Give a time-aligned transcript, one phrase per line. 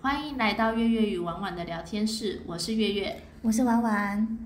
[0.00, 3.20] 欢迎来到月月与婉婉的聊天室，我是月月。
[3.42, 4.38] 我是婉婉。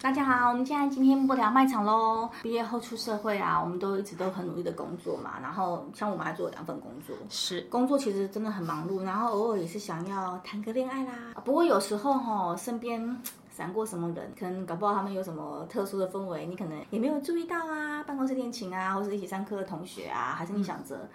[0.00, 2.30] 大家好，我们现在今天不聊卖场喽。
[2.42, 5.40] 毕业后出社会啊，我们都一直都很努力的工作嘛。
[5.42, 11.12] 然后像我们还做了两份工作，是工作其实真的很忙碌，然后偶尔也是想要谈个恋爱啦。
[11.44, 13.16] 不过有时候哈，身边
[13.54, 18.02] 闪过什么人，可能搞不好他们有什么特殊的氛围，你可能也没有注意到啊。
[18.04, 21.08] 办公室恋情啊，或是一起上课的同学啊，还是你想着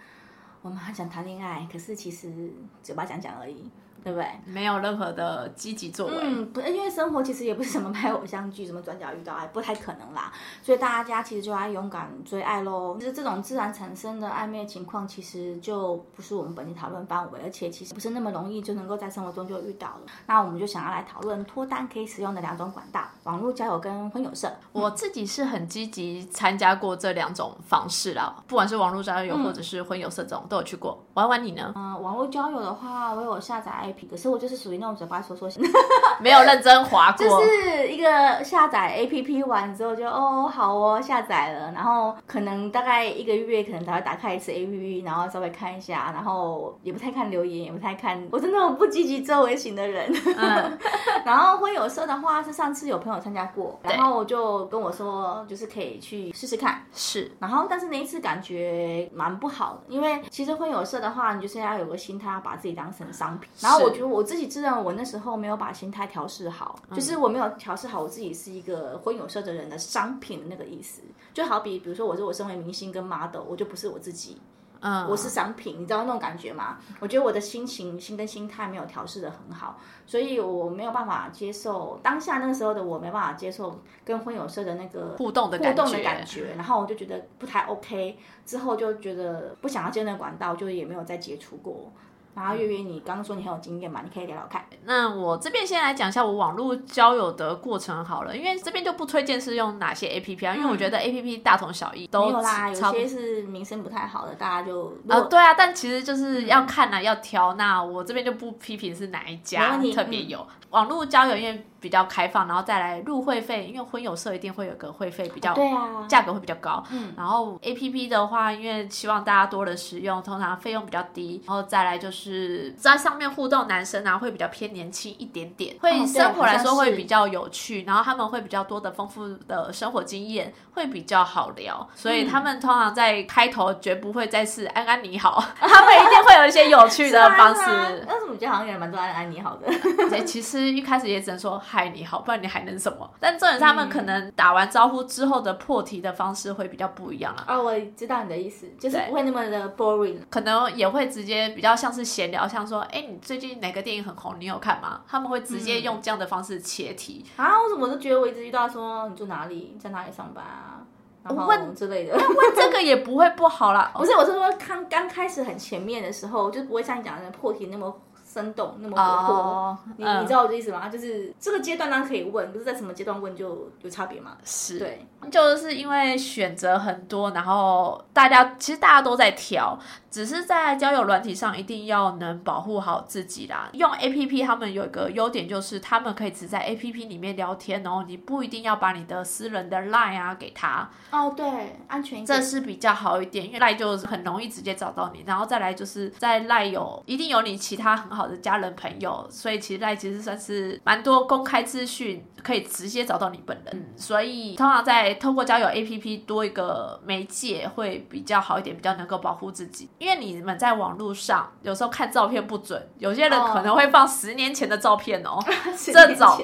[0.62, 2.52] 我们很想谈恋爱，可是其实
[2.84, 3.70] 嘴巴讲讲而已。
[4.04, 4.28] 对不对？
[4.46, 6.14] 没有任何的积极作为。
[6.22, 10.32] 嗯，不，因为生活其实也不是什么拍偶像剧，什么转角遇到爱，不太可能啦。
[10.64, 12.98] 所以大家其实就要勇敢追爱喽。
[13.00, 20.02] 其实这种自然产生的暧昧情况，其实就不是我们本期讨论范围，而且其实不是那么容易就能够在生活中就遇到了。
[20.26, 24.52] 那我们就想要来讨论脱单可以使用的两种管道：网络交友跟婚友社。
[24.72, 31.04] 我自己是很积极参加过这两种方式啦，不管是网络交友或者是婚友社这种都有去过。
[31.14, 31.74] 玩玩你呢？
[31.76, 33.87] 嗯，网络交友的话，我有下载。
[34.10, 35.64] 可是我就是属于那种嘴巴说说型，
[36.20, 37.26] 没有认真划过。
[37.26, 48.28] 就是一个下载 A P P 完之后就哦好哦下载了，然后可能大概一个月可能才会打开一次 A P P，然后稍微看一下，然后也不太看留言，也不太看。
[48.32, 50.12] 我是那种不积极周围型的人。
[50.38, 50.78] 嗯。
[51.26, 56.82] 然后婚友社的话是上次有朋友参加过，然后就跟我说就是可以去试试看。
[56.94, 57.32] 是。
[57.40, 63.50] 然后但是那一次感觉蛮不好的，因为其实婚友社的话，你就是要有个心态，要把自己当成商品。
[63.62, 71.02] 然后我觉得我自己自认我那时候没有把心态调试好，就是我没有调试好我自己是一个婚友社的人的商品的那个意思。
[71.34, 74.42] 就好比比如说我说我身为明星跟 model，我就不是我自己。
[74.80, 76.78] 嗯，我是商品，你知道那种感觉吗？
[77.00, 91.92] 我觉得我的心情、心跟心态没有调试的很好，所以我没有办法接受当下那个时候的我没办法接受跟婚友社的那个互动的互动的感觉，然后我就觉得不太 OK，之后就觉得不想要接那个管道，就也没有再接触过。
[92.38, 94.02] 然后月月，你刚刚说你很有经验嘛？
[94.04, 94.64] 你可以聊聊看。
[94.86, 107.56] 那我这边先来讲一下我网络交友的过程好了，因为这边就不推荐是用哪些 A P P 啊，因为我觉得 A P P 大同小异，都有啦，有些是名声不太好的，大家就呃对啊，但其实就是要看啊，要挑。
[107.56, 111.66] 那我这边就不批评是哪一家特别有网络交友，因为。
[111.88, 116.84] 比较开放，然后再来入会费，因为婚友社一定会有个会费比较，对啊，价格会比较高。
[116.92, 121.42] 嗯，然后 A P P 的话，因为希望大家多的使用，通常费用比较低。
[121.48, 131.88] 然后再来就是在上面互动，男生啊会比较偏年轻一点点，会生活来说会比较有趣，然后他们会比较多的丰富的生活经验，会比较好聊。
[131.96, 138.06] 所以他们通常在开头绝不会再是安安你好， 他们一定会有一些有趣的方式。
[138.06, 139.68] 那怎么觉得好像也蛮多安安你好的？
[140.10, 141.62] 对其实一开始也只能说。
[141.70, 143.10] 嗨，你好，不然你还能什么？
[143.20, 147.46] 但重点是他们可能打完招呼之后的破题的方式会比较不一样啊。
[147.48, 154.36] 哦，我知道你的意思，就是不会那么的 boring，可能也会直接比较像是闲聊，像说，哎，你最近哪个电影很红？
[154.40, 155.02] 你有看吗？
[155.08, 157.62] 他们会直接用这样的方式切题啊。
[157.62, 160.84] 我怎么都觉得我一直遇到说你住哪里，在哪里上班啊？
[161.30, 163.92] 问之类的，问这个也不会不好啦。
[163.96, 167.94] 不是，我是说刚刚开始很前面的时候，就不会像你讲的破题那么。
[168.38, 170.88] 生动那么活泼，你你知道我的意思吗？
[170.90, 174.38] 就是这个阶段当然可以问，不是在什么阶段问就有差别嘛？
[174.44, 179.78] 是对，就是因为选择很多，然后大家其实大家都在挑。
[180.10, 183.70] 只是在交友软体上，一定要能保护好自己啦。
[183.74, 190.90] 用 A P P，他们有一个优点就是，他们可以只在 A P P 里面聊天然后，你不一定要把你的私人的 Line 啊给他。
[191.12, 195.24] 哦，对，安全这是比较好一点，因为 Line 就很容易直接找到你。
[195.28, 203.94] 然后再来就是在 Line 有一定有你其他很好的家人朋友，所以其实 Line 其实算是蛮多公开资讯，可以直接找到你本人。
[203.96, 209.90] 所以通常在通过交友 A P P 多一个媒介会比较好一点，比较能够保护自己。
[209.98, 215.40] 因为你们在网络上有时候看照片不准，有些人可能会放十年前的照片哦，
[215.78, 216.38] 这种。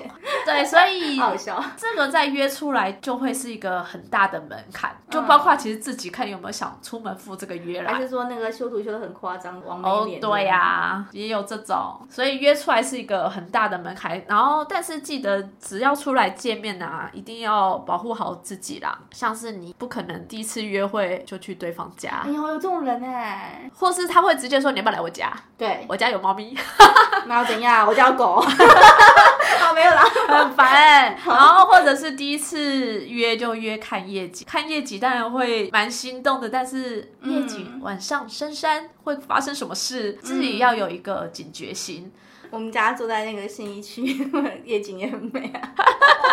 [0.45, 1.17] 对，所以
[1.77, 10.19] 这个再约出来就会是一个很大的门槛，就包括其实自己看有没有想出门赴这个约啦，还是说那个修图修的很夸张，完美脸？
[10.19, 14.21] 对呀，也有这种，所以约出来是一个很大的门槛。
[14.27, 23.69] 然后，但是记得只要出来见面啊，一定要保护好自己啦，像是你不可能第一次约会就去对方家，哎呦，有这种人哎。
[23.75, 25.31] 或是他会直接说你要不要来我家？
[25.57, 26.55] 对我家有猫咪，
[27.27, 27.85] 那要怎样？
[27.87, 31.15] 我家有狗，好 没有啦， 很烦。
[31.25, 42.09] 然后或者是第一次约就约看夜景，看夜景当然会蛮心动的，但是夜景晚上深山会发生什么事，自己要有一个警觉心。
[42.49, 44.01] 我们家住在那个信义区，
[44.63, 45.73] 夜景也很美啊。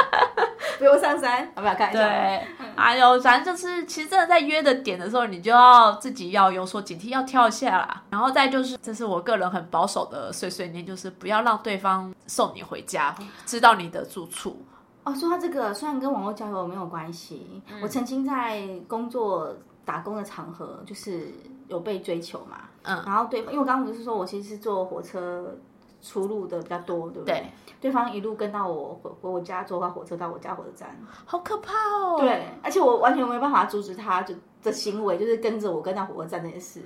[0.78, 1.99] 不用上山，要不要看一下？
[2.00, 2.46] 对，
[2.76, 8.05] 哎呦反正就是，其实真的在约的点的时候，你就要自己要有所警惕，要跳一下啦。
[8.11, 13.14] 然后再就是，这是我个人很保守的碎碎念，就是不要让对方送你回家，
[13.44, 14.64] 知道你的住处。
[15.02, 19.55] 哦，说到这个，虽然跟网络交友没有关系，我曾经在工作
[19.85, 21.29] 打工的场合，就是
[21.69, 22.58] 有被追求嘛。
[22.82, 25.56] 嗯，然后对，因为我刚刚不是说我其实是坐火车
[26.02, 27.35] 出入的比较多，对不对？
[27.35, 27.44] 对。
[27.81, 30.94] 对方一路跟到我回回我家，坐到火车到我家火车站，
[31.25, 32.19] 好可怕哦！
[32.19, 36.82] 对，而且我完全没有办法阻止他就的行为，就是跟着我跟到火车站那件事。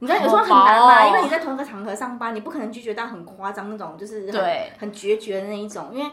[0.00, 6.10] 你知道有时候很难嘛，因为你在同一个场合上班，你不可能拒绝到很夸张那种，就是对很决绝的那一种，因为。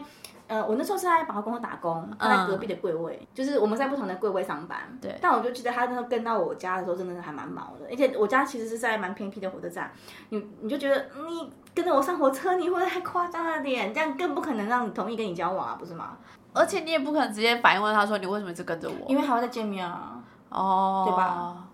[0.48, 4.78] 呃，我那时候是在百货公司打工，他在隔壁的柜位，就是我们在不同的柜位上班。
[4.98, 5.16] 对。
[5.20, 9.92] 但我就记得他那时候跟到我家的时候，真的是还蛮毛的，而且我家其实是在蛮偏僻的火车站，
[10.30, 16.16] 你你就觉得你跟着我上火车，你会太夸张了点，这样更不可能让你同意跟你交往啊，不是吗？
[16.54, 19.06] 而且你也不可能直接反问他说你为什么一直跟着我？
[19.06, 20.18] 因为还要再见面啊，
[20.48, 21.64] 哦，对吧？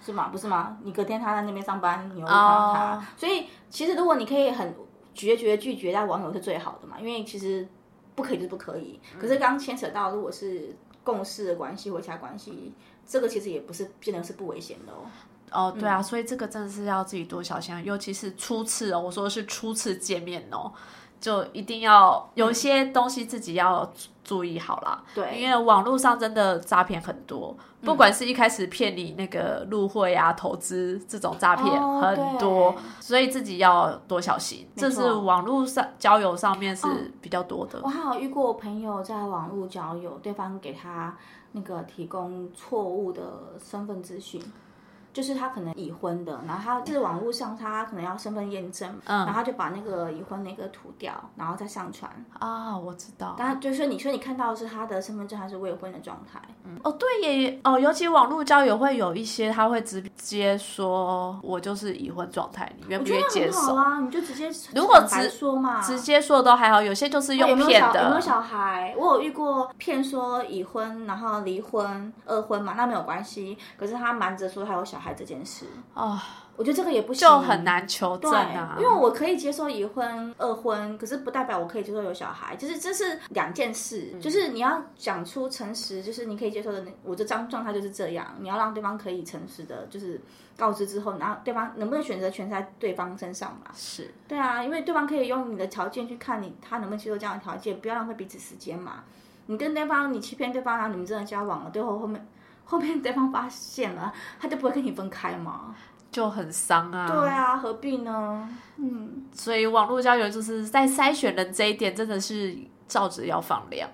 [0.00, 0.28] 是吗？
[0.30, 0.78] 不是吗？
[0.84, 4.72] 你隔天他在那边上班，你又看到他，所以其实如果你可以很
[5.12, 7.66] 决绝拒绝那网友是最好的嘛，因为其实。
[8.20, 12.70] 不可以就是不可以，可是刚牵扯到如果是共事的关系或其他关系，
[13.06, 15.06] 这个其实也不是变得是不危险的哦。
[15.50, 20.70] 哦，对啊，所以这个真的是要自己多小心，尤其是初次哦，我说的是初次见面哦。
[21.20, 23.92] 就一定要有些东西自己要
[24.24, 31.66] 注意好了，对，因为网络上真的诈骗很多，不管是一开始骗你那个入会啊、投资这种诈骗
[32.00, 34.66] 很多，所以自己要多小心。
[34.76, 36.86] 这是网络上交友上面是
[37.20, 37.80] 比较多的。
[37.82, 41.16] 我还有遇过朋友在网络交友，对方给他
[41.52, 44.40] 那个提供错误的身份资讯。
[45.12, 52.08] 就是他可能已婚的，然后他就是网络上他可能要身份验证，嗯，然后他就把那个已婚那个涂掉，然后再上传
[52.38, 53.34] 啊，我知道。
[53.36, 56.40] 但就是你说你看到的是他的身份证还是未婚的状态？
[56.62, 63.98] 嗯，哦对耶，哦，尤其网络交友会有一些他会直接说我就是已婚状态，你愿不愿意接受啊？
[63.98, 68.04] 你就直接如果直说嘛，直接说都还好，有些就是用骗的。
[68.04, 68.94] 有没有小孩？
[68.96, 73.58] 我有遇过骗说已婚，然后离婚、二婚嘛，那没有关系。
[73.76, 74.99] 可是他瞒着说他有小。
[74.99, 75.64] 孩这件事
[75.94, 76.22] 啊，
[76.56, 78.76] 我觉得这个也不行，就很难求证啊。
[78.78, 84.12] 因为我可以接受已婚、二婚，可是不代表我可以接受有小孩，就是这是两件事。
[84.20, 88.26] 就是你要讲出诚实，就是你可以接受的，我这张状态就是这样。
[88.40, 90.20] 你要让对方可以诚实的，就是
[90.56, 93.70] 告知之后，然后对方能不能选择权在对方身上嘛？
[93.74, 99.04] 是对啊，因为对方可以用你的条件去看你，他能不能接受这样的条件，不要浪费彼此时间嘛。
[99.46, 102.24] 你跟对方，你欺骗对方，然后你们真的交往了，最后后面。
[102.64, 105.74] 后面对方发现了，他就不会跟你分开吗？
[106.10, 107.06] 就很伤啊。
[107.06, 108.48] 对啊，何必呢？
[108.76, 112.56] 嗯，所以网络交友就是在筛选人这一点，真的是
[112.88, 113.88] 照着要放量。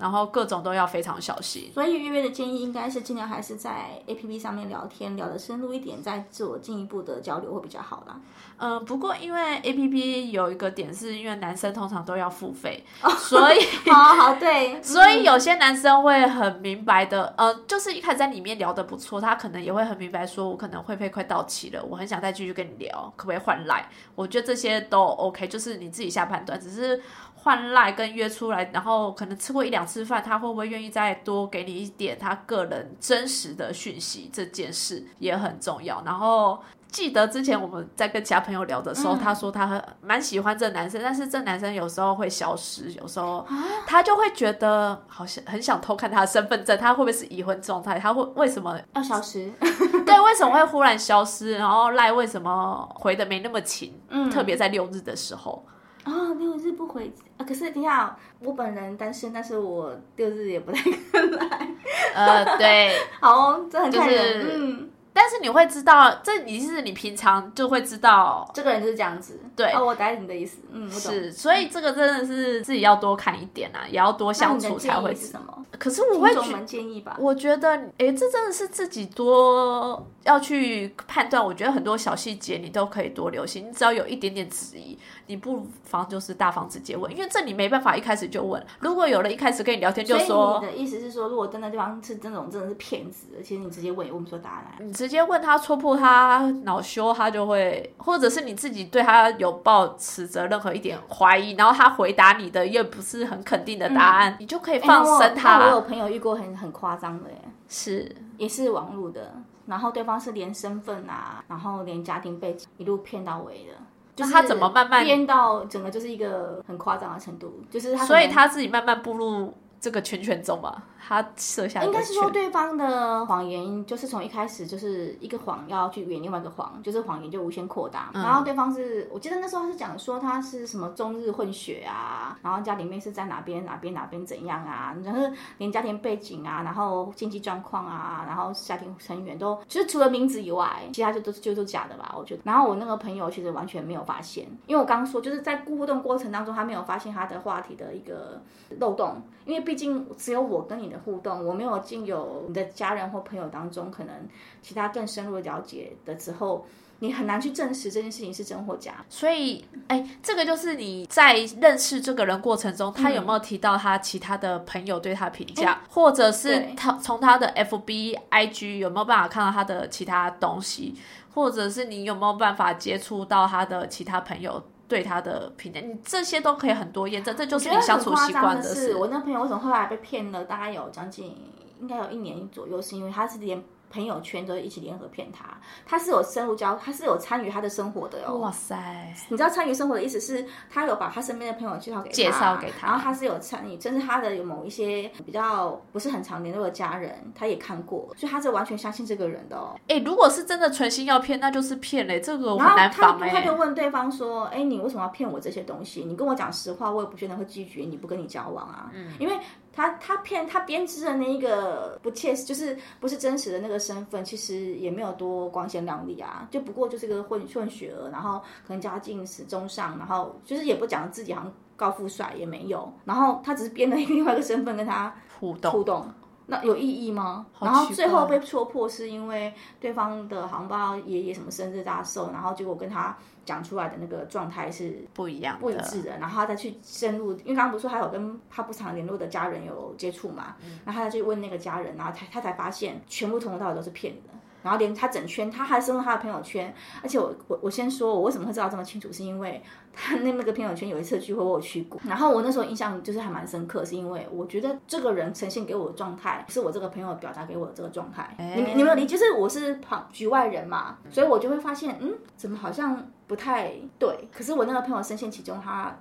[0.00, 8.18] 然后各种都要非常小心，所以月月的建议应该是尽量还是在 A P P 上面聊天，聊得深入一点，再自我进一步的交流会比较好啦。
[8.56, 12.82] 嗯，不过因为 A P P 有一个点，是因为男生通常都要付费，
[13.18, 13.58] 所以
[13.92, 23.86] 好好对， 所以有些男生会很明白的，呃，就是一开始在里面聊的不错，他可能也会很明白，说我可能会费快到期了，我很想再继续跟你聊，可不可以换来？
[24.14, 27.02] 我觉得这些都 O K，就是你自己下判断，只是。
[27.42, 34.30] 换赖跟约出来，然后可能吃过一两次饭，他会不会愿意再多给你一点他个人真实的讯息？
[34.32, 36.02] 这件事也很重要。
[36.04, 43.46] 然后记得之前我们在跟其他朋友聊的时候，他说他很蛮喜欢这男生，但是这男生有时候会消失，有时候
[43.86, 47.98] 他就会觉得好像很想偷看他的身份证，他会不会是已婚状态？
[47.98, 49.50] 他会为什么要消失？
[50.04, 51.56] 对，为什么会忽然消失？
[51.56, 53.98] 然后赖为什么回的没那么勤？
[54.08, 55.64] 嗯，特别在六日的时候。
[56.04, 57.44] 啊，六日不回啊！
[57.46, 61.68] 可是你好，我本人单身，但是我六日也不太来。
[62.14, 64.90] 呃，对， 好哦，这很看人，嗯。
[65.12, 69.40] 但是你会知道，这你是你平常就会知道，这个人就是这样子。
[69.56, 75.12] 对，哦，我答应你的意思，嗯，是，所以这个真的是自己要多看一点啊，也要多相处才会。
[75.14, 75.66] 是什么？
[75.78, 76.32] 可是我会
[76.64, 81.44] 建议吧，我觉得，哎，这真的是自己多要去判断。
[81.44, 88.64] 我觉得很多小细节你都可以多留心，你只要有一点点质疑，你不妨就是大方直接问，因为这你没办法一开始就问。
[88.80, 94.84] 如果有了一开始跟你聊天就说，你的意思是说，如果真的对方是这种真的是骗子，其实你直接问也问不出答案来。
[94.84, 105.60] 你直接问他戳破他恼羞，他就会，或者是你自己对他有抱持着任何一点怀疑，然后他回答你的又不是很肯定的答案，你就可以放生他。
[105.64, 107.36] 我有朋友遇过很很夸张的耶，
[107.68, 109.34] 是也是网络的，
[109.70, 113.72] 然后对方是连身份啊，然后连家庭背景一路骗到尾的，
[114.14, 120.82] 就是他怎么慢慢骗到整个就是一个很夸张的程度，就是他所以他自己慢慢步入这个圈圈中吧？
[121.02, 128.10] 他设下应该是说对方的谎言，就是从一开始就是一个谎要去圆另外一个谎，就是谎言就无限扩大。
[128.12, 135.20] 然后对方是我记得那时候是讲说他是什么中日混血啊，然后家里面是在哪边哪边哪边怎样啊，然后
[135.58, 142.42] 连家庭背景啊，然后经济状况啊，然后家庭成员都就是除了名字以外，其他就都就都假的吧，我觉得。
[142.44, 148.40] 然后我那个朋友其实完全没有发现，因为我刚刚说就是在互动过程当中，他没有发现他的话题的一个
[148.78, 150.98] 漏洞，因为毕竟只有我跟你的。
[151.04, 154.14] 互动，我没有进有你的家人或朋友当中，可能
[154.60, 156.66] 其他更深入的了解的之后，
[156.98, 159.02] 你很难去证实这件事情是真或假。
[159.08, 170.94] 所以，哎，这个就是你在认识这个人过程中，他有没有提到他其他的朋友对他评价，或者是他从他的 F B I G 有没有办法看到他的其他东西，
[171.32, 174.62] 或者是你有没有办法接触到他的其他朋友？
[174.90, 178.96] 对他的评价，你这些都可以很多验证，这就是你相处习惯的事。
[178.96, 180.44] 我那朋友为什么后来被骗了？
[180.44, 181.34] 大概有将近，
[181.80, 183.62] 应该有一年左右，是因为他是连。
[183.90, 188.36] 朋友圈都一起联合骗他，他是有深入交，他是有参与他的生活的哦。
[188.36, 189.12] 哇塞！
[189.28, 199.74] 你知道参与生活的意思是，他有把他身边的朋友介绍给他，介绍给他，然后他是有参与，甚至他的有某一些比较不是很常联络的家人，他也看过，所以他是完全相信这个人的哦。
[199.88, 203.28] 哎，如果是真的存心要骗，那就是骗嘞，这个很难防哎。
[203.30, 206.04] 他就问对方说：“哎，你为什么要骗我这些东西？
[206.04, 209.36] 你跟我讲实话，我也不觉得会拒绝你，不跟你交往啊。”嗯，因为。
[209.80, 225.72] 他他骗他编织的那一个不切实，就是不是真实的那个身份，其实也没有多光鲜亮丽啊，就不过就是个混混血儿，然后可能家境是中上，然后就是也不讲自己好像高富帅也没有，然后他只是编了另外一个身份跟他互动。
[225.72, 226.06] 互动。
[226.50, 227.46] 那有意义吗？
[227.60, 236.18] 然后最后被戳破是因为对方的好像不知道爷爷什么生日大寿，然后结果跟他讲出来的那个状态是不一样、不一致的。
[236.18, 240.56] 然后他再去深入，因为刚刚不是说还有跟他不常联络的家人有接触嘛？
[240.84, 244.30] 然后他再去问那个家人，然后他他才发现全部从头到尾都是骗的。
[244.62, 249.62] 然后连他整圈，他还深入他的朋友圈，而且我我我先说，我为什么会知道这么清楚，是因为
[249.92, 259.16] 他那那个朋友圈有一次聚会我有去过，然后我那时候印象就是还蛮深刻，是因为我觉得这个人呈现给我的状态，是我这个朋友表达给我的这个状态，你你没有理解？
[259.16, 264.28] 就是我是旁局外人嘛，所以我就会发现，嗯，怎么好像不太对？
[264.32, 265.96] 可是我那个朋友深陷其中，他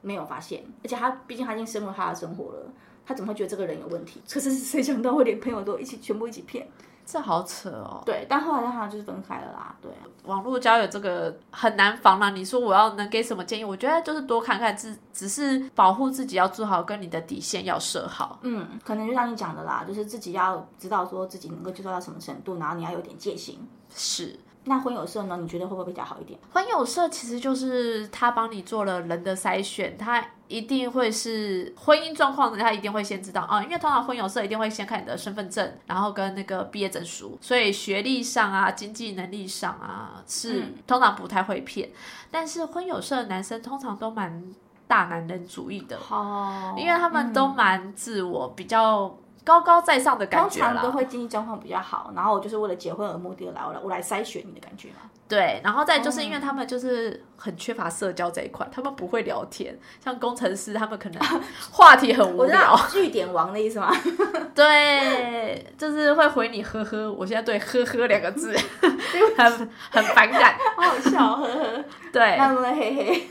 [0.00, 2.72] 没有发现，而且他毕竟他已经深入他的生活了，
[3.04, 4.22] 他怎么会觉得这个人有问题？
[4.30, 6.66] 可是谁想到会连朋友都一起全部一起骗？
[7.06, 9.74] 这好扯哦，对，但后来他就是分开了啦。
[9.80, 9.90] 对，
[10.24, 12.30] 网络交友这个很难防啦。
[12.30, 13.64] 你说我要能给什么建议？
[13.64, 18.38] 我觉得就是多看看，只只是保护自己要做好，跟你的底线要设好。
[18.42, 23.60] 嗯，可能就像你讲的啦，就是自己要知道说自己能够接受到什么程度，然后你要有点戒心。
[23.94, 24.38] 是。
[24.64, 25.36] 那婚友社呢？
[25.40, 26.38] 你觉得会不会比较好一点？
[26.52, 41.90] 婚友社其实就是他帮你做了人的筛选，他一定会是婚姻状况的，他一定会先知道啊，因为通常婚友社一定会先看你的身份证，然后跟那个毕业证书，所以学历上啊、经济能力上啊是通常不太会骗。
[42.30, 44.42] 但是婚友社的男生通常都蛮
[44.86, 49.14] 大男人主义的，哦，因为他们都蛮自我，比较。
[49.44, 54.96] 高高在上的感觉通常都会经济状况比较好，然后我就是为了结婚而目的来，我来我来筛选你的感觉嘛。
[55.26, 62.76] 对，然后再就是因为他们就是很缺乏社交这一块，他们不会聊天，像工程师他们可能话题很无聊。
[62.90, 63.90] 据点王的意思吗？
[64.54, 67.10] 对，就是会回你呵呵。
[67.12, 68.54] 我现在对呵呵两个字
[69.36, 71.84] 很很反感，好笑呵呵。
[72.12, 73.28] 对，那么嘿嘿。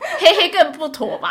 [0.20, 1.28] 黑黑更不妥吧？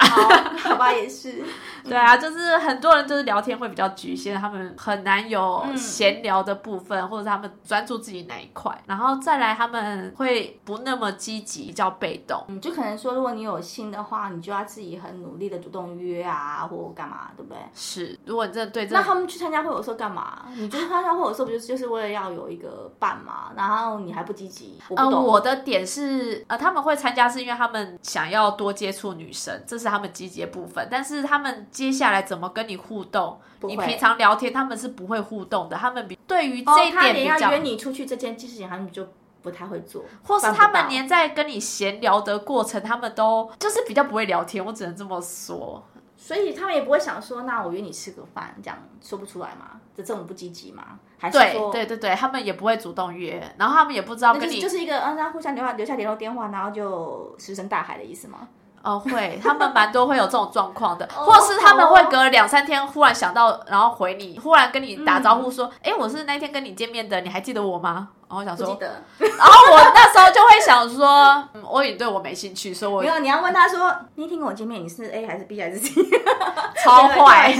[0.60, 1.44] 好吧，也是。
[1.88, 12.44] 对啊，就是很多人就是聊天会比较局限，他们很难有闲聊的部分，或者他们专注自己哪一块，然后再来他们会不那么积极，叫被动。
[12.50, 17.58] 嗯，就可能说，如果你有心的话，你就要自己很努力的主动约啊，或干嘛，对不对？
[17.74, 20.42] 是，如果你真的对，那他们去参加会有时候干嘛？
[20.58, 23.54] 你就是参加会有时候不就是就是为了要有一个伴嘛？
[23.56, 24.78] 然后你还不积极？
[24.94, 31.66] 呃，我的点是，呃，他们会参加是因为他们想要多接触女生，这是他们积极的部分，但是他们。
[31.78, 33.40] 接下来怎么跟你互动？
[33.62, 35.78] 你平常聊天，他们是不会互动的。
[35.78, 39.08] 他们比对于这一点比较，约你出去这件事情，他们就
[39.44, 44.66] 不太会做，或是他们连在跟你闲聊的过程，他们都就是比较不会聊天。
[44.66, 45.84] 我只能这么说，
[46.28, 49.80] 所以他们也不会想说，那我约你吃个饭，这样说不出来吗？
[49.96, 51.00] 这这种不积极吗？
[51.18, 58.50] 还是说，对对对，他们也不会主动约，然后他们也不知道跟你就是一个嗯，那互相留下留下联络电话，然后就石沉大海的意思吗？
[58.88, 68.88] 哦，会，他们蛮多会有这种状况的，哦或是他们会隔两三天忽然想到，然后回你，忽然跟你打招呼说：“哎、我是那天跟你见面的，你还记得我吗？”然后我想说，记得。
[69.20, 75.92] 然后我那时候就会想说，嗯，我已经对我没兴趣，所以我没有，你要问他说，那天跟我见面，你是 A 还是 B 还是 C？
[76.82, 77.54] 超 坏。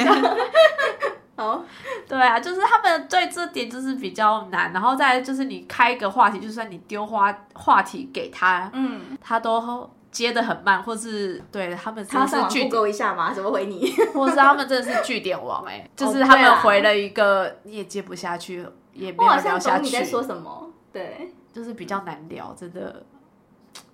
[1.36, 1.62] 哦，
[2.08, 13.94] 对啊，就是他们对这点就是比较难，然后再就是你开一个话题，就算你丢花话题给他，嗯，他都接的很慢，或是对他们真他是去 Google 一下嘛，怎么回你？
[14.16, 20.72] 或是他们真的是据点王哎、就是他们啊回了一个你也接不下去，也没有聊下去，懂你在说什么。
[20.92, 23.06] 对，就是比较难聊，真的，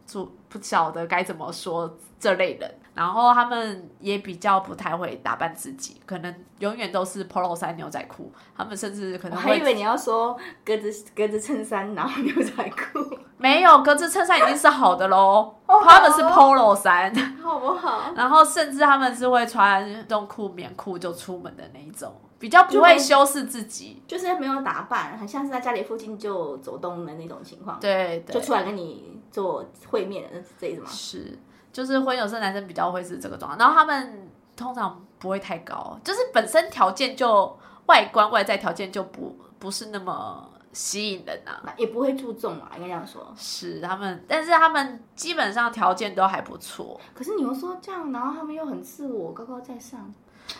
[0.08, 2.74] 就不晓得该怎么说这类人。
[2.94, 8.32] 然后他们也比较不太会打扮自己，可能永远都是 polo 衫、牛仔裤。
[8.56, 18.14] 他们甚至可能 我还以为你要说格子格子衬衫，然后牛仔裤， 没有格子衬衫已经是好的喽，哦他们是 polo 衫，好不好？
[18.16, 24.02] 然后甚至他们是会穿运动裤、棉裤就出门的那一种，比较不会修饰自己。
[24.08, 30.90] 就是没有打扮，很像是在家里附近就走动的那种情况，对对，就出来跟你做会面的这一种吗？
[30.92, 31.40] 是，
[31.74, 41.74] 就是婚有色男生比较会是这个状况，然后他们通常不会太高，就是本身条件就外观外在条件就不不是那么吸引人啊。
[41.75, 43.34] 也不会注重啊，应该这样说。
[43.36, 47.01] 是他们，但是他们基本上条件都还不错。
[47.15, 50.13] 可是你又说这样，然后他们又很自我，高高在上，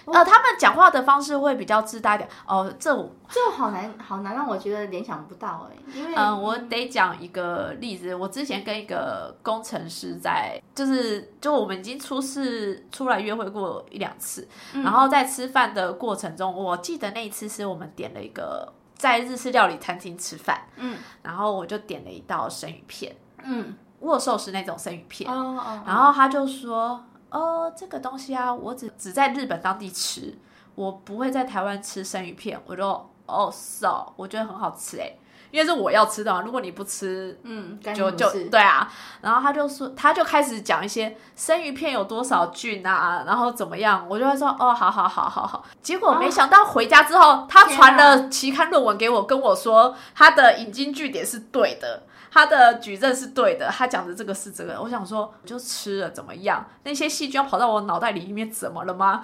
[0.06, 2.30] 呃，他们讲话的方式会比较自大一点。
[2.46, 8.14] 哦，这我这好难，好难让我觉得联想不到哎、因为嗯，我得讲一个例子。
[8.16, 27.02] 我之前跟一个工程师在，就是就我们已经出事出来约会过一两次，然后在吃饭的过程中，我记得那一次是我们点了一个在日式料理餐厅吃饭，嗯然后我就点了一道生鱼片，嗯握寿司那种生鱼片，哦哦，然后他就说
[27.34, 30.38] ：“哦，这个东西啊，我只只在日本当地吃，
[30.76, 32.88] 我不会在台湾吃生鱼片。”我就
[33.26, 35.12] 哦是哦，我觉得很好吃哎，
[35.50, 36.42] 因为是我要吃的嘛。
[36.42, 38.88] 如果你不吃，嗯，就就对啊。
[39.22, 45.66] 然后他就说，他就开始讲一些生鱼片有多少菌啊，然后怎么样，我就会说哦，好好好好好。
[45.82, 52.04] 结果没想到回家之后，他传啊了期刊论文给我，跟我说他的引经据典是对的。
[52.34, 56.66] 他的举证是对的，他讲的这个是这个，我想说我就吃了怎么样？
[56.84, 59.22] 那些细菌要跑到我脑袋里面怎么了吗？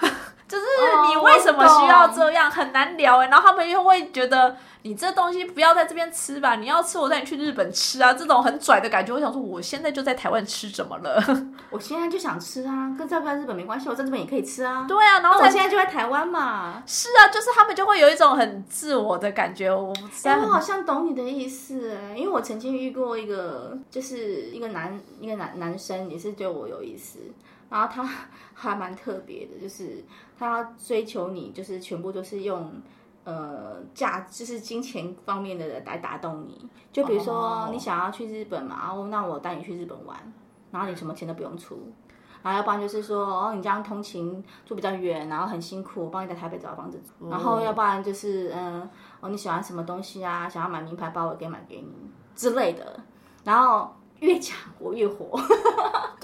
[0.49, 0.63] 就是
[1.07, 2.49] 你哦为什么需要这样？
[2.49, 9.13] 很难聊哎、然后他们又会觉得你这东西不要在这边吃吧，你要吃我带你去日本吃啊，这种很拽的感觉。
[9.13, 11.21] 我想说，我现在就在台湾吃，怎么了？
[11.69, 14.85] 我现在就想吃啊，跟在不在日本没关系，我在这边也可以吃啊。
[14.87, 16.81] 对啊，然后我现在就在台湾嘛。
[16.87, 19.69] 是啊，就是他们就会有一种很自我的感觉。
[19.69, 27.19] 我实在哎，很 我好像懂你的意思哎，因为我曾经遇过一个，就是一个男一个男男生也是对我有意思，
[27.69, 28.03] 然后他
[28.53, 30.03] 还蛮特别的，就是
[30.37, 32.71] 他追求你，就是全部都是用
[33.23, 36.67] 呃价，就是金钱方面的来打动你。
[36.91, 40.17] 就比如说哦你想要去日本嘛，哦，那我带你去日本玩，
[40.71, 41.79] 然后你什么钱都不用出。
[42.41, 47.29] 然后要不然就是说，哦，你这样通勤住比较远，然后很辛苦，我帮你在台北找房子住。
[47.29, 50.47] 然后要不然就是，嗯，哦，你喜欢什么东西啊？
[50.47, 51.93] 想要买名牌包，我可以买给你
[52.35, 52.97] 之类的。
[53.43, 55.57] 然后越讲我越火，对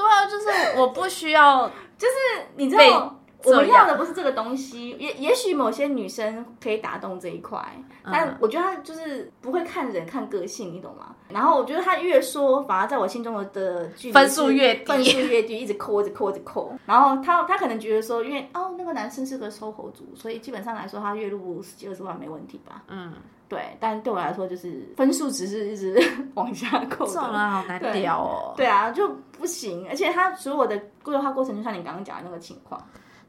[0.05, 4.91] 啊，就是我不需要就是你知被道，我们要的不是这个东西。
[4.99, 7.59] 也也许某些女生可以打动这一块，
[8.03, 11.15] 嗯但我觉得她就是不会看人看个性，你懂吗？
[11.29, 16.73] 然后我觉得她越说，反而在我心中的的距离分数越低分数越低，一直扣，一直扣，一直扣。
[16.85, 22.83] 然后她她可能觉得说，因为哦那个男生是个收口族，所以基本上来说他月入十几二十万没问题吧？
[22.87, 23.13] 嗯，
[23.49, 26.01] 对，但对我来说就是分数只是一直
[26.35, 27.39] 往下扣这种人的。
[27.39, 28.53] 好难聊哦。
[28.55, 32.81] 对啊，就不行，而且他所有的规划过程，就像你刚刚讲的那个情况，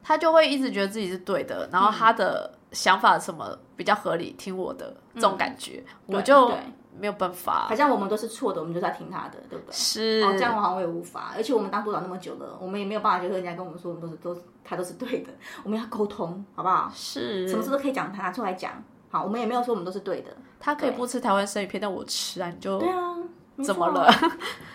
[0.07, 6.57] 他就会一直觉得自己是对的，然后他的想法什么比较合理，听我的这种感觉，我就对
[6.97, 7.75] 没有办法好。
[7.75, 9.73] 像我们都是错的，我们就在听他的，对不对？
[9.73, 15.31] 是，哦，这样我好像我也无法，而且我们当督导那么久了，我们也没有办法，就是人家跟我们说，我们都是都他都是对的，
[15.65, 16.89] 我们要沟通，好不好？
[16.95, 18.71] 是什么事都可以讲，他拿出来讲。
[19.09, 20.31] 好，我们也没有说我们都是对的。
[20.59, 23.16] 他可以不吃台湾生鱼片，但我吃啊，你就对啊，
[23.63, 24.09] 怎么了？？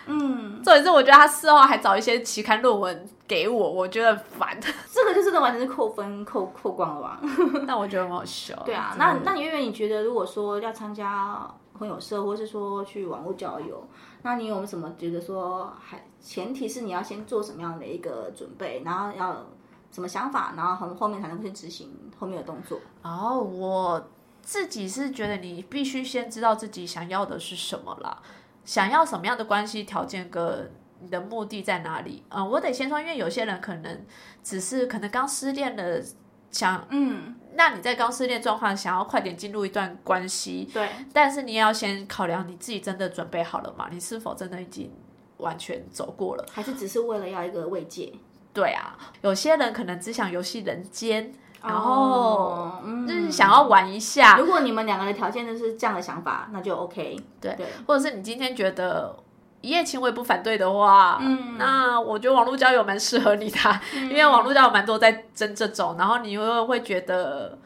[0.07, 4.59] 嗯， 重点是我觉得他事后还找一些期刊论文给我，我觉得很烦，
[4.91, 7.21] 这个就真的完全是扣分扣扣光了吧？
[7.67, 8.55] 但我觉得很好笑。
[8.65, 13.87] 对啊，那那你月月，你觉得如果说要参加朋友社，或是说去网络交友，
[14.21, 19.45] 那你有没有什么觉得说还前提是你要先做什么样的一个准备，然后要
[19.91, 22.79] 什么想法，然后后后面才能去执行后面的动作？
[23.01, 24.09] 哦，我
[24.41, 28.21] 自己是觉得你必须先知道自己想要的是什么啦，
[28.65, 32.23] 想要什么样的关系条件跟你的目的在哪里？
[32.29, 34.05] 嗯，我得先说，因为有些人可能
[34.41, 36.01] 只是可能刚失恋了，
[36.49, 43.89] 想嗯，那你在刚失恋状况想要快点进入一段关系，对，但是你也要先考量你自己真的准备好了吗？
[43.91, 44.89] 你是否真的已经
[45.37, 46.45] 完全走过了？
[46.51, 48.13] 还是只是为了要一个慰藉，
[48.53, 57.17] 对啊，有些人可能只想游戏人间，然后哦嗯就是想要玩一下，如果你们两个的条件就是这样的想法，那就 OK。
[57.39, 59.15] 对对，或者是你今天觉得
[59.61, 63.57] 一夜情我也不反对的话，嗯那我觉得网络交友蛮适合你的，
[63.93, 67.57] 因为网络交友蛮多在争这种，然后你又会觉得。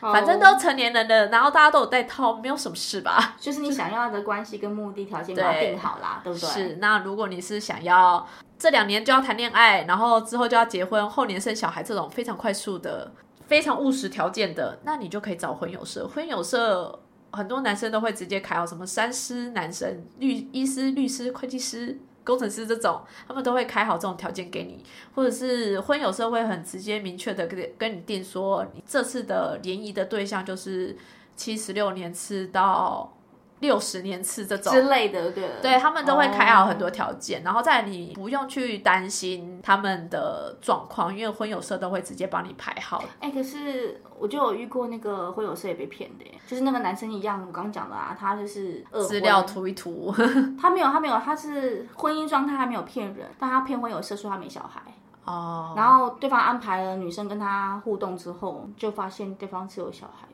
[0.00, 3.36] 反正都成年人了，然后大家都有带套，没有什么事吧？
[3.40, 6.46] 就是你想要的关系跟目的条件把它定好啦，对不对？
[6.46, 6.76] 是。
[6.78, 8.26] 那如果你是想要
[8.58, 13.10] 这两年就要谈恋爱，然后之后就要结婚，后年生小孩这种非常快速的、
[13.54, 16.08] 非常务实条件的，那你就可以找婚友社。
[16.08, 21.96] 婚友社很多男生都会直接开好什么三师男生、律医师、律师、会计师。
[22.24, 24.82] 工程师这种，他们都会开好这种条件给你，
[25.14, 30.96] 或者是婚友社会很直接明确的跟跟你定说，你这次的联谊的对象就是
[31.36, 33.14] 七十六年次到
[33.60, 34.72] 六十年次这种。
[34.72, 35.48] 之类的，对。
[35.62, 43.02] 对他们都会开好很多哦条件，然后在你不用去担心他们的状况，因为婚友社都会直接帮你排好。
[43.20, 50.14] 哎、可是我就有遇过那个婚友社也被骗的，就是那个男生一样，我刚刚讲的啊，他就是资料涂一涂，
[50.60, 54.82] 他没有，他没有，他是婚姻状态还没有骗人，但他骗婚友社说他没小孩，
[55.24, 60.26] 哦，然后对方安排了女生跟他互动之后，就发现对方是有小孩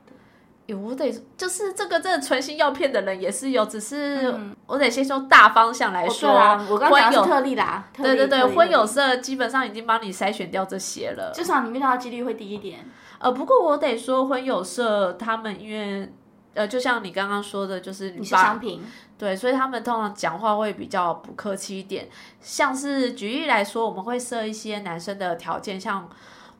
[0.67, 0.73] 的。
[0.73, 4.33] 有我得就是这个真的存心要骗的人也是有，只是
[4.65, 11.31] 我得先说大方向来哦，说，对啦，我刚刚讲特例啦，特例对对对，婚友社基本上已经帮你筛选掉这些了。
[11.33, 12.79] 至少你遇到的几率会低一点。
[13.19, 16.11] 呃，不过我得说，婚友社他们因为
[16.53, 18.81] 呃，就像你刚刚说的，就是你是把商品，
[19.17, 22.09] 对，所以他们通常讲话会比较不客气一点。
[22.41, 26.09] 像是举例来说，我们会设一些男生的条件，像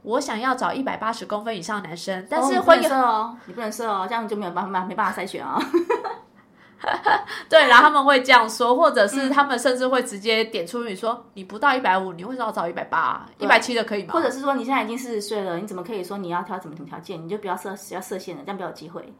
[0.03, 5.61] 我想要找一百八十公分以上的男生，但是婚友、设哦，你不能设哦，这样就没有办法没办法筛选哦。
[7.47, 13.23] 对，然后他们会这样说，或者嗯是他们甚至会直接点出你说你不到一百五，你为什么要找一百八？
[13.37, 14.13] 一百七的可以吗？
[14.13, 17.23] 或者是说你现在已经四十岁了，你怎么可以说你要挑什么什么条件？
[17.23, 19.13] 你就不要设要设限了，这样比较有机会。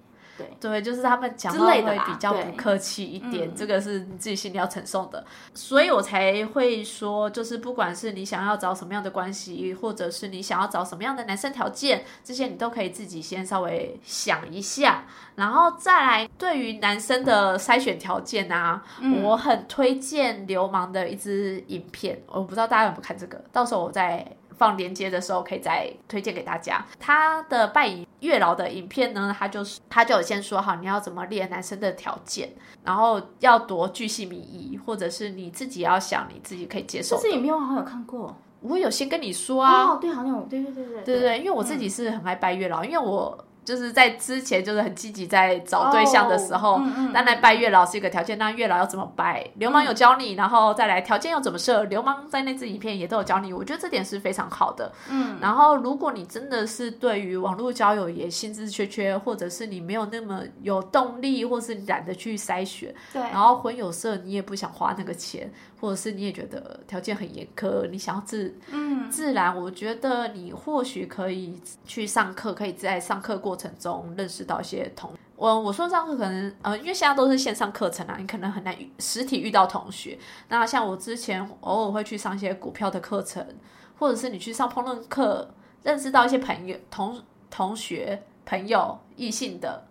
[0.60, 19.22] 对，就是他们讲话会比较不客气一点，嗯这个是你自己心里要承受的，所以我才会说，就是不管是你想要找什么样的关系，或者是你想要找什么样的男生条件，这些你都可以自己先稍微想一下，然后再来对于男生的筛选条件啊，嗯。
[19.24, 24.26] 我很推荐流氓的一支影片，我不知道大家有没有看这个，到时候我再。
[24.62, 26.86] 放链接的时候可以再推荐给大家。
[27.00, 32.47] 他的拜影月老的影片呢，他就是他就有先说好你要怎么列男生的条件，
[32.84, 37.24] 然后要多巨细靡遗，或者是你自己要想你自己可以接受的。
[37.24, 54.91] 这支影片我好像有看过我有先跟你说啊，哦，对，好像对对对对对对，因为我自己是很爱拜月老，因为我就是在之前就是很积极在找对象的时候，哦嗯嗯当然拜月老是一个条件，那月老要怎么拜，流氓有教你，然后再来条件要怎么设，流氓在那支影片也都有教你，我觉得这点是非常好的。
[55.10, 68.81] 嗯，然后如果你真的是对于网络交友也心知缺缺，或者是你没有那么有动力，或是懒得去筛选，对，然后婚友社你也不想花那个钱，或者是你也觉得条件很严苛，你想要自嗯，
[69.12, 75.12] 自然，我觉得你或许可以去上课，可以在上课过程中认识到一些同。
[75.36, 80.17] 我我说上课可能呃，因为现在都是线上课程啊，你可能很难遇实体遇到同学。
[80.47, 83.45] 那像我之前偶尔会去上一些股票的课程，
[84.00, 85.50] 或者是你去上烹饪课，
[85.84, 87.19] 认识到一些朋友、同
[87.50, 89.84] 同学、朋友、异性的，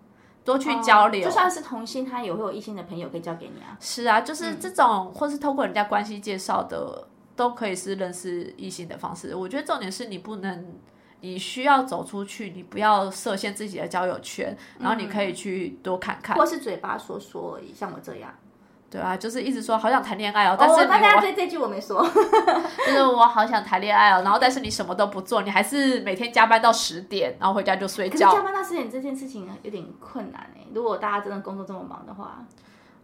[0.44, 1.22] 多去交流。
[1.22, 3.76] 哦就算是同性，他也会有异性的朋友可以交给你啊。
[3.80, 7.09] 是啊，就是这种，或是透过人家关系介绍的，
[7.40, 9.35] 都可以是认识异性的方式。
[9.35, 10.74] 我觉得重点是你不能，
[11.22, 16.37] 你需要走出去，你不要设限自己的交友圈，然后你可以去多看看。
[16.37, 18.31] 或是嘴巴说说而已，像我这样。
[18.90, 22.05] 对啊，就是一直说好想谈恋爱哦，但是哦，你、大家这这句我没说。
[22.87, 28.42] 就是我好想谈恋爱哦，然后但是你什么都不做，你还是每天加班到十点，然后回家就睡可是加。
[28.42, 32.44] 班到十点这件事情有点困难哎，如果大家真的工作这么忙的话，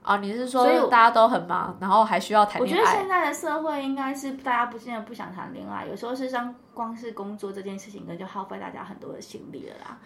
[0.06, 3.08] 哦，你是所以说大家都很忙，然后还需要谈恋爱我觉得现？
[3.08, 9.98] 在的社会应该是大家不见得不想谈恋爱，有时候是像光是工作这件事情，就耗费大家很多的心力了啦。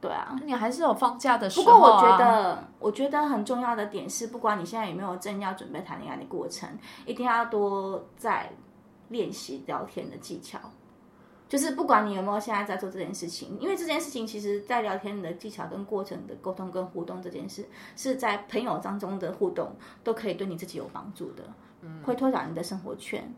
[0.00, 1.78] 对啊，你还是有放假的时不候、啊。
[1.80, 6.68] 过我觉得，我觉得很重要的点是，不管你现在有没有正要准备谈恋爱的过程，
[7.04, 8.48] 一定要多在
[9.08, 10.56] 练习聊天的技巧。
[11.48, 21.42] 就是不管你有没有现在在做这件事情，因为这件事情其实在聊天的技巧跟过程的沟通跟互动这件事，是在朋友当中的互动都可以对你自己有帮助的。
[22.04, 23.32] 会拓展你的生活圈。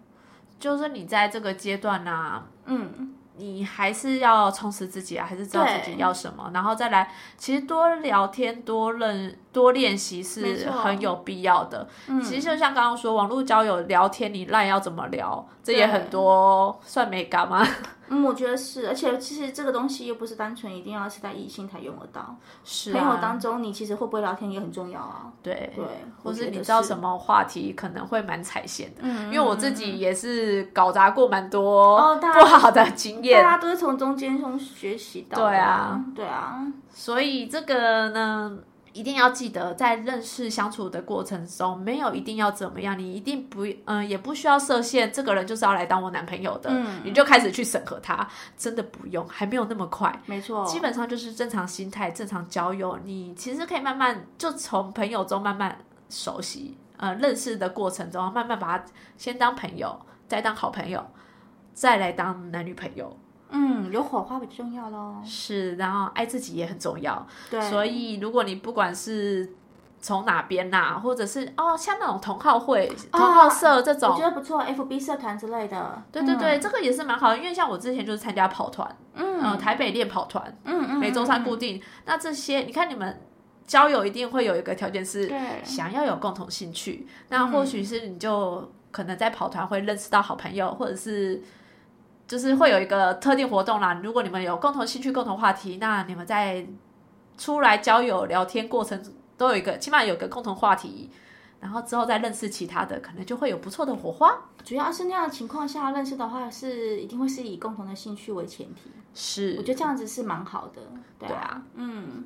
[0.58, 11.88] 就是你在这个阶段呢、嗯，你还是要充实自己啊，还是知道自己要什么，然后再来，其实多聊天、多认、多练习是很有必要的。
[12.06, 17.66] 嗯其实就像刚刚说，网络交友聊天，你赖要怎么聊，这也很多算美感吗？
[18.12, 25.32] 嗯，我觉得是，而且其实这个东西又不是单纯一定要是在异性才用得到，是朋友啊，当中你其实会不会聊天也很重要啊。
[25.42, 25.84] 对对，
[26.22, 27.00] 或是你知道什？
[27.00, 35.48] 么话题可能会蛮踩线的，嗯，因为我自嗯己也是搞砸过蛮多不好的经验大验，家都是从中间中学习到的。
[35.48, 38.58] 对啊，对啊，所以这个呢，
[38.92, 50.12] 一定要记得，在认识相处的过程中，没有一定要怎么样，你一定不，嗯、也不需要设限，这个人就是要来当我男朋友的，嗯你就开始去审核他，真的不用，还没有那么快。
[50.26, 58.84] 没错，基本上就是正常心态、正常交友，你其实可以慢慢就从朋友中慢慢熟悉，呃，认识的过程中，慢慢把他
[59.16, 61.06] 先当朋友，再当好朋友，
[61.72, 63.16] 再来当男女朋友，
[63.50, 65.16] 嗯，有火花比较重要喽。
[65.24, 67.26] 是，然后爱自己也很重要。
[67.50, 69.54] 对，所以，如果你不管是
[70.00, 76.02] 从哪边呐、或者是哦，像那种同好会、同好社这种，我觉得不错，FB 社团之类的。
[76.10, 77.36] 对对对，这个也是蛮好的。
[77.38, 81.82] 因为像我之前就是参加跑团，嗯，呃，台北练跑团，嗯嗯，每周三嗯固定。
[82.06, 83.20] 那这些，你看你们
[83.66, 91.42] 交友一定会有一个条件是对想要有共同兴趣，那或许是你就可能在跑团会认识到好朋友，或者是。
[92.30, 96.64] 就是会有一个特定活动啦，如果你们有共同兴趣、共同话题，那你们在
[97.36, 99.02] 出来交友聊天过程
[99.36, 101.10] 都有一个，起码有个共同话题，
[101.58, 104.32] 然后之后再认识其他的，可能就会有不错的火花。
[104.62, 108.92] 主要是那样的情况下认识的话，是一定会是以共同的兴趣为前提。
[109.12, 110.80] 是，我觉得这样子是蛮好的。
[111.18, 112.24] 对对啊，嗯，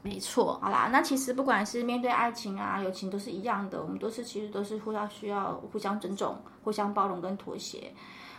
[0.00, 6.34] 没错，好啦，那其实不管是面对爱情啊、友情，都是一样的，我们都是其实都是互相需要互相尊重、
[6.64, 7.92] 互相包容跟妥协。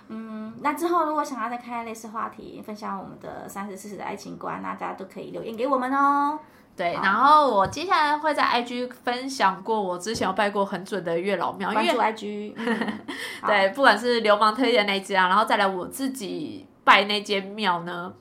[0.09, 6.37] 嗯，那之后如果想要再开类似话题，分享我们的三十四十的爱情观，那大家都可以留言给我们哦。
[6.75, 6.93] 对。
[7.01, 12.53] 然后我接下来会在 IG 分享过我之前有拜过很准的月老庙，因为关注 IG，
[13.45, 18.13] 对，不管是流氓推荐那间啊，然后再来我自己拜那间庙呢。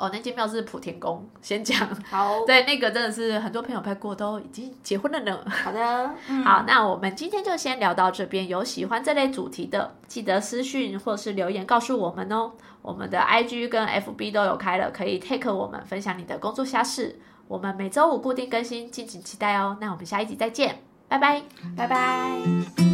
[0.00, 1.86] 哦，那间庙是普天宫，先讲。
[2.08, 5.38] 好 对，那个真的是很多朋友拍过，都已经结婚了呢。
[5.46, 8.48] 好的， 嗯，好，那我们今天就先聊到这边。
[8.48, 12.52] 有喜欢这类主题的，记得私讯或是留言告诉我们哦。
[12.82, 17.20] 我们的 IG 跟 FB 都有开了，可以 take 我们分享你的工作瞎事。
[17.46, 19.76] 我们每周五固定更新，敬请期待哦。
[19.80, 21.42] 那我们下一集再见，拜拜。
[21.76, 22.89] 拜拜。